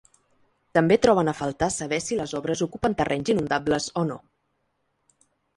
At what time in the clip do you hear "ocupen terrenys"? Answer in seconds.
2.69-3.33